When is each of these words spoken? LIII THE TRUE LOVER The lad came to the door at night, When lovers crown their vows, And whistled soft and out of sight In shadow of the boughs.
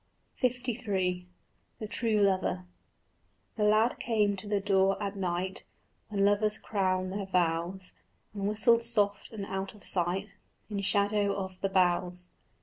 LIII 0.41 1.27
THE 1.77 1.87
TRUE 1.87 2.21
LOVER 2.21 2.65
The 3.55 3.63
lad 3.63 3.99
came 3.99 4.35
to 4.37 4.47
the 4.47 4.59
door 4.59 4.97
at 4.99 5.15
night, 5.15 5.63
When 6.09 6.25
lovers 6.25 6.57
crown 6.57 7.11
their 7.11 7.27
vows, 7.27 7.91
And 8.33 8.47
whistled 8.47 8.81
soft 8.83 9.31
and 9.31 9.45
out 9.45 9.75
of 9.75 9.83
sight 9.83 10.33
In 10.71 10.81
shadow 10.81 11.35
of 11.35 11.61
the 11.61 11.69
boughs. 11.69 12.31